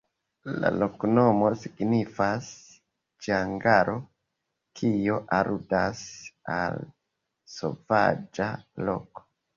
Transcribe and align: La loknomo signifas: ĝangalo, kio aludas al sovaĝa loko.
La 0.61 0.69
loknomo 0.75 1.49
signifas: 1.63 2.47
ĝangalo, 3.27 3.95
kio 4.81 5.19
aludas 5.41 6.03
al 6.57 6.83
sovaĝa 7.59 8.49
loko. 8.89 9.29